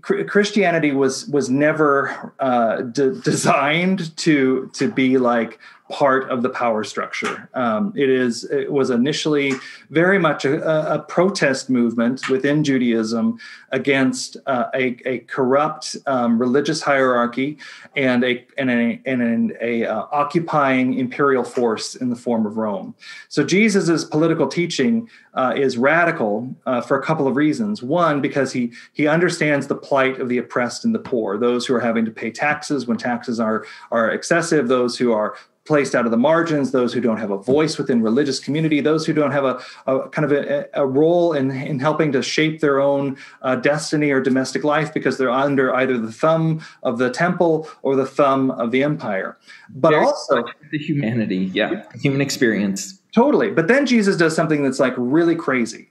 [0.00, 5.58] Christianity was was never uh, de- designed to to be like
[5.92, 7.48] part of the power structure.
[7.52, 9.52] Um, it is it was initially
[9.90, 13.38] very much a, a protest movement within Judaism
[13.70, 17.58] against uh, a, a, corrupt um, religious hierarchy
[17.94, 22.94] and a and a, and a, uh, occupying imperial force in the form of Rome.
[23.28, 27.82] So Jesus's political teaching uh, is radical uh, for a couple of reasons.
[27.82, 31.74] One, because he he understands the plight of the oppressed and the poor, those who
[31.74, 36.04] are having to pay taxes when taxes are are excessive, those who are placed out
[36.04, 39.30] of the margins, those who don't have a voice within religious community, those who don't
[39.30, 43.16] have a, a kind of a, a, role in, in helping to shape their own
[43.42, 47.94] uh, destiny or domestic life because they're under either the thumb of the temple or
[47.94, 49.38] the thumb of the empire.
[49.70, 53.00] But Very also the humanity, yeah, human experience.
[53.14, 53.50] Totally.
[53.50, 55.90] But then Jesus does something that's like really crazy.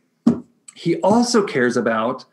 [0.75, 2.25] He also cares about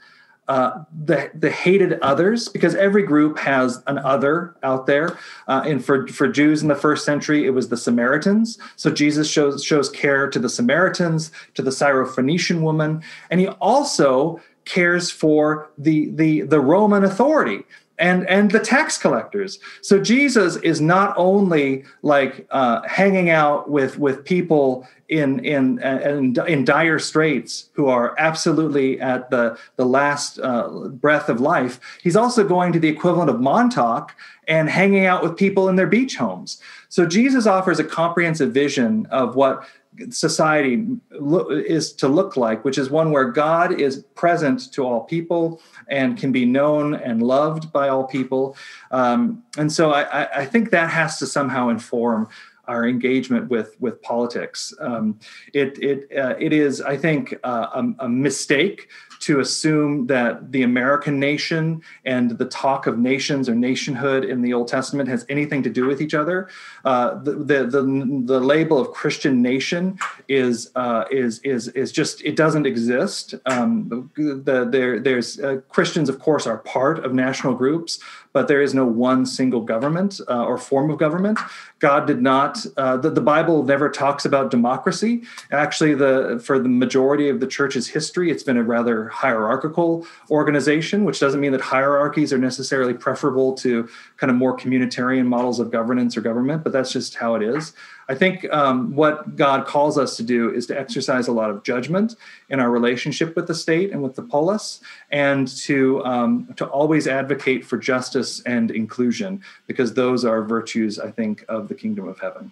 [0.49, 5.19] uh, the the hated others because every group has an other out there.
[5.47, 8.59] Uh, and for for Jews in the first century it was the Samaritans.
[8.77, 14.41] So Jesus shows shows care to the Samaritans to the Syrophoenician woman and he also
[14.65, 17.65] cares for the the the Roman authority
[17.99, 19.59] and and the tax collectors.
[19.83, 26.37] So jesus is not only like uh, hanging out with with people in in in,
[26.47, 32.17] in dire straits who are absolutely at the the last uh, breath of life he's
[32.17, 34.15] also going to the equivalent of montauk
[34.47, 36.61] and hanging out with people in their beach homes.
[36.89, 39.67] So jesus offers a comprehensive vision of what
[40.11, 45.03] society lo- is to look like, which is one where God is present to all
[45.05, 48.57] people and can be known and loved by all people.
[48.91, 52.29] Um, and so I, I, think that has to somehow inform
[52.67, 54.73] our engagement with with politics.
[54.81, 55.19] Um,
[55.55, 58.89] it it uh, it is, I think, uh, a, a mistake
[59.21, 64.53] to assume that the American nation and the talk of nations or nationhood in the
[64.53, 66.49] Old Testament has anything to do with each other.
[66.85, 67.83] Uh, the, the, the
[68.25, 73.35] the label of Christian nation is uh, is is is just it doesn't exist.
[73.47, 77.99] Um, the, there there's uh, Christians, of course, are part of national groups,
[78.33, 81.39] but there is no one single government uh, or form of government.
[81.79, 82.65] God did not.
[82.77, 85.23] Uh, the, the Bible never talks about democracy.
[85.51, 91.05] Actually, the for the majority of the church's history, it's been a rather hierarchical organization,
[91.05, 95.71] which doesn't mean that hierarchies are necessarily preferable to kind of more communitarian models of
[95.71, 97.73] governance or government, but that's just how it is.
[98.11, 101.63] I think um, what God calls us to do is to exercise a lot of
[101.63, 102.17] judgment
[102.49, 107.07] in our relationship with the state and with the polis, and to um, to always
[107.07, 112.19] advocate for justice and inclusion, because those are virtues, I think, of the kingdom of
[112.19, 112.51] heaven.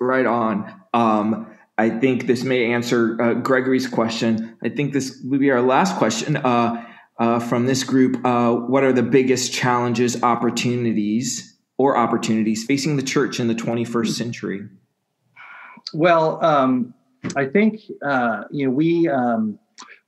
[0.00, 0.82] Right on.
[0.92, 1.46] Um,
[1.78, 4.56] I think this may answer uh, Gregory's question.
[4.62, 6.84] I think this will be our last question uh,
[7.18, 8.24] uh, from this group.
[8.24, 14.08] Uh, what are the biggest challenges, opportunities, or opportunities facing the church in the 21st
[14.08, 14.68] century?
[15.92, 16.94] Well, um,
[17.36, 19.58] I think uh, you know we um,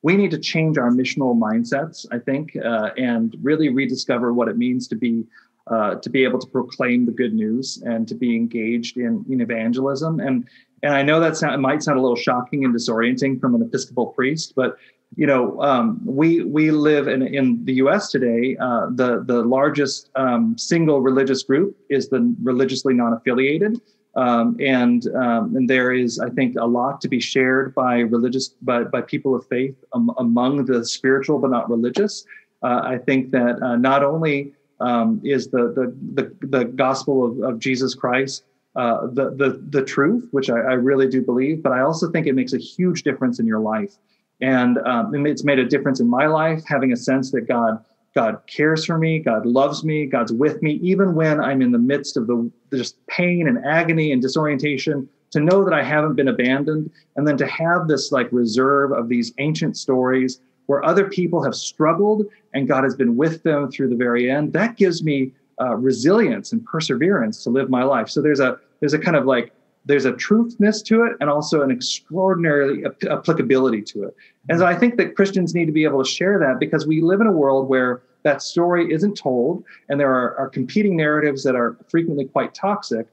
[0.03, 2.07] we need to change our missional mindsets.
[2.11, 5.25] I think uh, and really rediscover what it means to be
[5.69, 9.41] uh, to be able to proclaim the good news and to be engaged in, in
[9.41, 10.19] evangelism.
[10.19, 10.49] And
[10.83, 13.63] and I know that sound, it might sound a little shocking and disorienting from an
[13.63, 14.77] Episcopal priest, but
[15.17, 18.11] you know, um, we we live in in the U.S.
[18.11, 18.57] today.
[18.61, 23.81] Uh, the the largest um, single religious group is the religiously non-affiliated,
[24.17, 28.49] um, and um, and there is, I think, a lot to be shared by religious
[28.61, 32.25] by by people of faith among the spiritual but not religious.
[32.63, 37.55] Uh, I think that uh, not only um, is the, the the the gospel of,
[37.55, 38.45] of Jesus Christ
[38.79, 42.29] uh, the the the truth, which I, I really do believe, but I also think
[42.29, 43.95] it makes a huge difference in your life.
[44.41, 48.41] And um, it's made a difference in my life, having a sense that God God
[48.47, 52.17] cares for me, God loves me, God's with me, even when I'm in the midst
[52.17, 55.09] of the just pain and agony and disorientation.
[55.33, 59.09] To know that I haven't been abandoned, and then to have this like reserve of
[59.09, 63.89] these ancient stories where other people have struggled and God has been with them through
[63.89, 64.53] the very end.
[64.53, 68.09] That gives me uh, resilience and perseverance to live my life.
[68.09, 69.53] So there's a there's a kind of like
[69.85, 74.15] there's a truthness to it and also an extraordinarily applicability to it.
[74.49, 77.01] And so I think that Christians need to be able to share that because we
[77.01, 81.43] live in a world where that story isn't told and there are, are competing narratives
[81.45, 83.07] that are frequently quite toxic.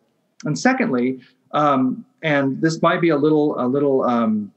[0.44, 1.22] And secondly,
[1.54, 4.52] um, and this might be a little, a little, um,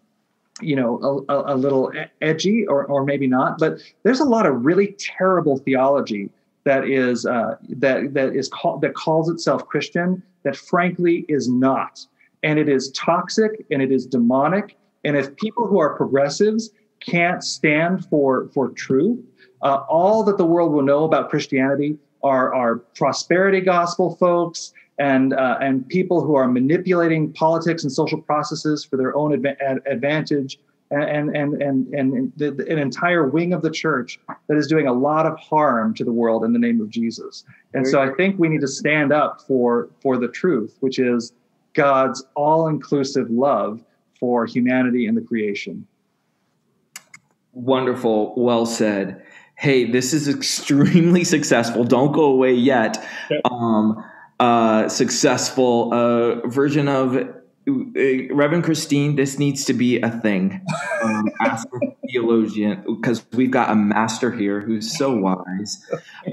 [0.61, 4.65] you know, a, a, little edgy or, or maybe not, but there's a lot of
[4.65, 6.31] really terrible theology
[6.65, 12.01] that is uh, that that is called that calls itself Christian that frankly is not,
[12.43, 14.79] and it is toxic and it is demonic.
[15.05, 19.23] And if people who are progressives can't stand for for truth,
[19.61, 25.35] uh, all that the world will know about Christianity are are prosperity gospel folks and
[25.35, 30.59] uh, and people who are manipulating politics and social processes for their own adva- advantage
[30.91, 34.93] and and and and, the, an entire wing of the church that is doing a
[34.93, 37.45] lot of harm to the world in the name of Jesus.
[37.75, 41.33] And so I think we need to stand up for for the truth, which is
[41.75, 43.85] God's all-inclusive love
[44.19, 45.87] for humanity and the creation.
[47.53, 49.23] Wonderful, well said.
[49.57, 51.85] Hey, this is extremely successful.
[51.85, 53.05] Don't go away yet.
[53.51, 54.05] Um,
[54.41, 57.38] uh, successful uh, version of
[57.69, 60.65] Reverend Christine, this needs to be a thing.
[61.03, 65.85] Um, ask a theologian because we've got a master here who's so wise.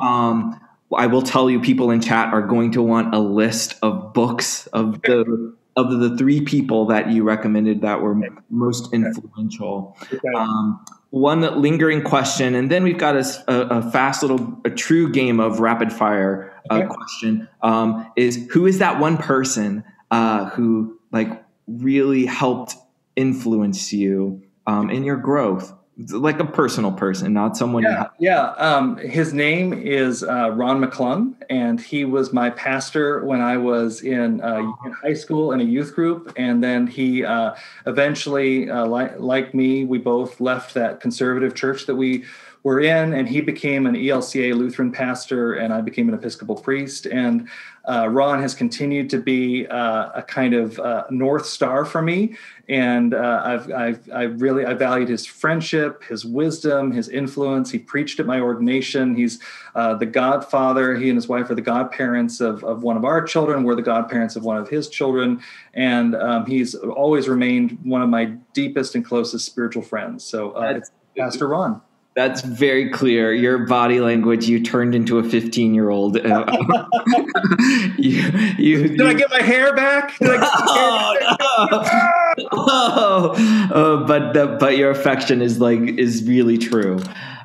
[0.01, 0.59] Um,
[0.95, 4.67] I will tell you, people in chat are going to want a list of books
[4.67, 8.15] of the of the three people that you recommended that were
[8.49, 9.97] most influential.
[10.33, 15.39] Um, one lingering question, and then we've got a, a, fast little, a true game
[15.39, 17.47] of rapid fire uh, question.
[17.61, 22.75] Um, is who is that one person uh, who like really helped
[23.15, 25.73] influence you um, in your growth?
[26.11, 27.83] Like a personal person, not someone.
[27.83, 28.49] Yeah, yeah.
[28.57, 34.01] Um, his name is uh, Ron McClung, and he was my pastor when I was
[34.01, 36.33] in, uh, in high school in a youth group.
[36.35, 37.55] And then he uh,
[37.87, 42.25] eventually, uh, like like me, we both left that conservative church that we
[42.65, 47.05] were in, and he became an ELCA Lutheran pastor, and I became an Episcopal priest.
[47.05, 47.47] And
[47.87, 52.35] uh, Ron has continued to be uh, a kind of uh, north star for me,
[52.67, 57.69] and uh, I've, I've, I've really I valued his friendship, his wisdom, his influence.
[57.69, 59.15] He preached at my ordination.
[59.15, 59.37] He's
[59.75, 60.95] uh, the godfather.
[60.95, 63.63] He and his wife are the godparents of, of one of our children.
[63.63, 65.39] We're the godparents of one of his children,
[65.75, 70.23] and um, he's always remained one of my deepest and closest spiritual friends.
[70.23, 71.81] So uh, it's Pastor Ron.
[72.15, 73.33] That's very clear.
[73.33, 76.15] Your body language, you turned into a 15 year old.
[77.97, 78.21] you,
[78.57, 80.17] you, Did I get my hair back?
[80.19, 82.37] Did I get oh, hair back?
[82.53, 86.99] oh, oh, but the, but your affection is like is really true.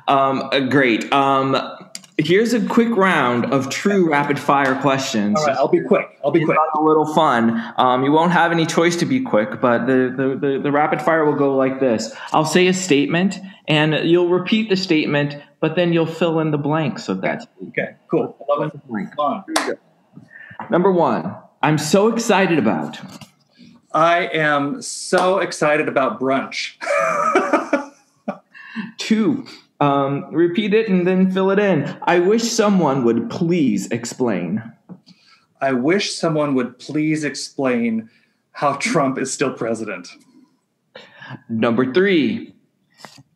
[0.07, 1.11] Um, uh, great.
[1.11, 1.57] Um,
[2.23, 5.39] Here's a quick round of true rapid fire questions.
[5.39, 6.19] All right, I'll be quick.
[6.23, 6.57] I'll be quick.
[6.75, 7.73] A little fun.
[7.77, 11.01] Um, you won't have any choice to be quick, but the, the, the, the rapid
[11.01, 15.75] fire will go like this I'll say a statement, and you'll repeat the statement, but
[15.75, 17.47] then you'll fill in the blanks of that.
[17.69, 18.37] Okay, cool.
[18.47, 19.09] Love it.
[19.17, 19.43] On.
[20.69, 22.99] Number one, I'm so excited about.
[23.93, 26.75] I am so excited about brunch.
[28.97, 29.45] Two,
[29.81, 31.97] um, repeat it and then fill it in.
[32.03, 34.63] I wish someone would please explain.
[35.59, 38.09] I wish someone would please explain
[38.51, 40.07] how Trump is still president.
[41.49, 42.53] Number three,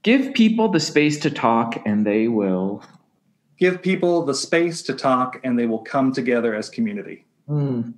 [0.04, 2.84] give people the space to talk and they will.
[3.58, 7.26] Give people the space to talk and they will come together as community.
[7.48, 7.92] Hmm.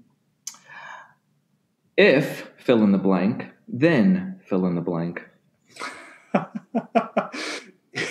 [1.98, 5.28] If fill in the blank, then fill in the blank.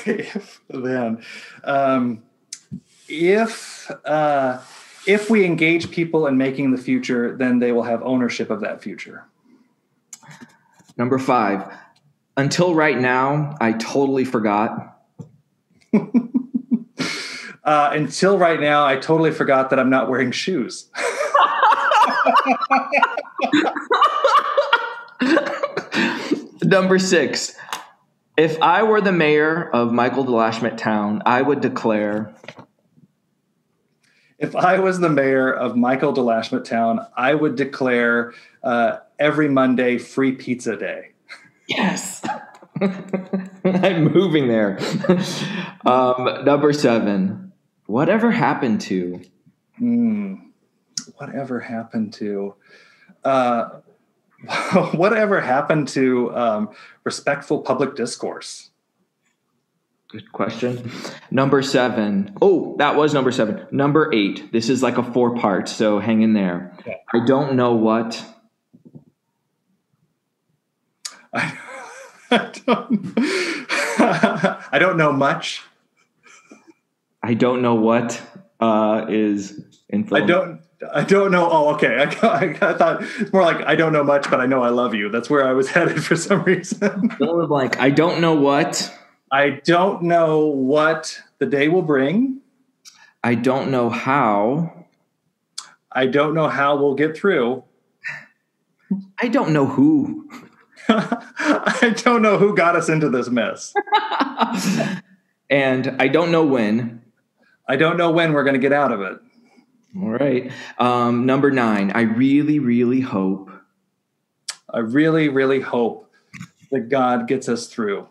[0.06, 1.22] if then
[1.64, 2.22] um,
[3.08, 4.60] if uh,
[5.06, 8.82] if we engage people in making the future then they will have ownership of that
[8.82, 9.24] future.
[10.96, 11.64] Number five.
[12.38, 14.98] Until right now i totally forgot.
[17.64, 20.88] Uh, until right now i totally forgot that i'm not wearing shoes.
[26.62, 27.56] Number six
[28.36, 32.34] if I were the mayor of Michael DeLashmutt Town, I would declare.
[34.38, 39.96] If I was the mayor of Michael DeLashmutt Town, I would declare uh, every Monday
[39.96, 41.12] free pizza day.
[41.66, 42.22] Yes.
[43.64, 44.78] I'm moving there.
[45.86, 47.52] um, number seven.
[47.86, 49.22] Whatever happened to?
[49.80, 50.50] Mm,
[51.16, 52.54] whatever happened to?
[53.24, 53.80] Uh,
[54.92, 56.70] whatever happened to um,
[57.04, 58.70] respectful public discourse?
[60.08, 60.90] Good question.
[61.30, 62.36] Number seven.
[62.40, 63.66] Oh, that was number seven.
[63.72, 64.52] Number eight.
[64.52, 66.72] This is like a four part, so hang in there.
[66.80, 66.96] Okay.
[67.12, 68.24] I don't know what.
[71.34, 71.58] I,
[72.30, 73.14] I, don't,
[74.72, 75.62] I don't know much.
[77.22, 78.22] I don't know what
[78.60, 79.60] uh, is
[79.92, 80.22] influence.
[80.22, 80.60] I don't.
[80.92, 81.48] I don't know.
[81.50, 81.96] Oh, okay.
[81.96, 84.68] I, I, I, thought it's more like I don't know much, but I know I
[84.68, 85.08] love you.
[85.08, 87.16] That's where I was headed for some reason.
[87.18, 88.92] like I don't know what.
[89.30, 92.40] I don't know what the day will bring.
[93.24, 94.86] I don't know how.
[95.90, 97.64] I don't know how we'll get through.
[99.20, 100.30] I don't know who.
[100.88, 103.74] I don't know who got us into this mess.
[105.50, 107.02] and I don't know when.
[107.68, 109.18] I don't know when we're going to get out of it.
[110.02, 110.50] All right.
[110.78, 113.50] Um, number nine, I really, really hope.
[114.72, 116.12] I really, really hope
[116.70, 118.08] that God gets us through.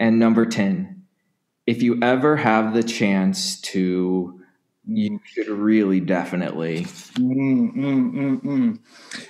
[0.00, 1.04] And number 10,
[1.66, 4.40] if you ever have the chance to,
[4.86, 6.84] you should really definitely.
[7.14, 8.78] Mm, mm, mm, mm.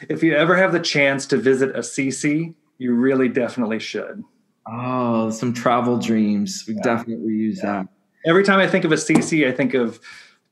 [0.09, 4.25] if you ever have the chance to visit Assisi, you really definitely should.
[4.67, 6.65] Oh, some travel dreams.
[6.67, 6.83] We yeah.
[6.83, 7.83] definitely use yeah.
[7.83, 7.89] that.
[8.25, 10.01] Every time I think of Assisi, I think of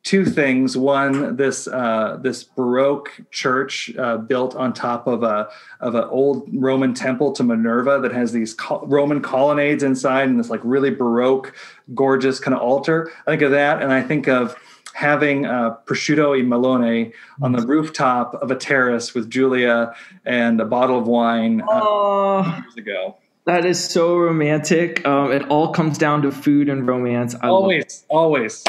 [0.02, 0.76] two things.
[0.76, 5.48] One, this uh, this Baroque church uh, built on top of a
[5.80, 10.38] of an old Roman temple to Minerva that has these co- Roman colonnades inside and
[10.38, 11.54] this like really Baroque,
[11.94, 13.10] gorgeous kind of altar.
[13.26, 14.56] I think of that, and I think of
[14.94, 19.94] having uh, prosciutto e melone on the rooftop of a terrace with Julia
[20.24, 23.16] and a bottle of wine uh, years ago.
[23.46, 25.06] That is so romantic.
[25.06, 27.34] Um, it all comes down to food and romance.
[27.40, 28.64] I always, always.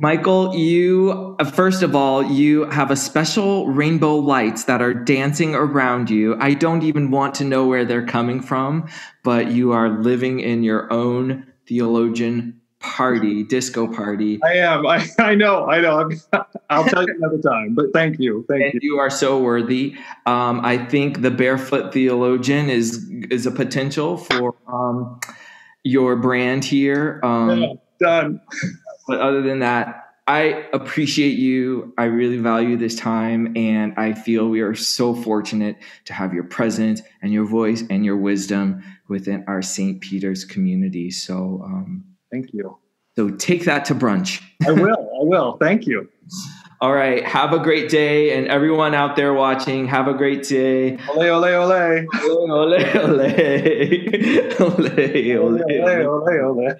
[0.00, 5.56] Michael, you, uh, first of all, you have a special rainbow lights that are dancing
[5.56, 6.36] around you.
[6.38, 8.88] I don't even want to know where they're coming from,
[9.24, 14.38] but you are living in your own theologian party, disco party.
[14.44, 14.86] I am.
[14.86, 15.66] I, I know.
[15.66, 16.08] I know.
[16.70, 18.46] I'll tell you another time, but thank you.
[18.48, 18.92] Thank and you.
[18.92, 19.96] You are so worthy.
[20.26, 25.18] Um, I think the barefoot theologian is is a potential for um,
[25.82, 27.18] your brand here.
[27.24, 28.40] Um, Yeah, done.
[29.08, 31.94] But other than that, I appreciate you.
[31.96, 36.44] I really value this time, and I feel we are so fortunate to have your
[36.44, 40.02] presence and your voice and your wisdom within our St.
[40.02, 41.10] Peter's community.
[41.10, 42.76] So, um, Thank you.
[43.16, 44.42] so take that to brunch.
[44.66, 44.98] I will.
[44.98, 45.56] I will.
[45.56, 46.10] Thank you.
[46.82, 47.24] All right.
[47.24, 50.98] Have a great day, and everyone out there watching, have a great day.
[51.08, 52.06] Ole, ole, ole.
[52.20, 53.58] Ole, ole, ole, ole, ole.
[54.60, 55.26] Ole,
[55.80, 56.74] ole, ole, ole.